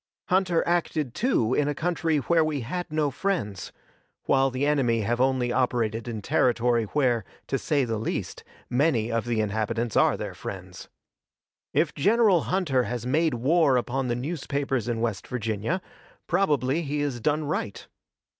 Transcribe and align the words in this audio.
Hunter 0.29 0.63
acted, 0.67 1.13
too, 1.13 1.53
in 1.53 1.67
a 1.67 1.75
country 1.75 2.17
where 2.17 2.43
we 2.43 2.61
had 2.61 2.91
no 2.91 3.11
friends, 3.11 3.71
while 4.23 4.49
the 4.49 4.65
enemy 4.65 5.01
have 5.01 5.21
only 5.21 5.51
operated 5.51 6.07
in 6.07 6.23
territory 6.23 6.85
where, 6.85 7.23
to 7.45 7.59
say 7.59 7.85
the 7.85 7.99
least, 7.99 8.43
many 8.67 9.11
of 9.11 9.25
the 9.25 9.41
inhabitants 9.41 9.95
are 9.95 10.17
their 10.17 10.33
friends. 10.33 10.89
If 11.71 11.93
General 11.93 12.45
Hunter 12.49 12.85
has 12.85 13.05
made 13.05 13.35
war 13.35 13.77
upon 13.77 14.07
the 14.07 14.15
newspapers 14.15 14.87
in 14.87 15.01
West 15.01 15.27
Virginia, 15.27 15.83
probably 16.25 16.81
he 16.81 17.01
has 17.01 17.19
done 17.19 17.43
right. 17.43 17.87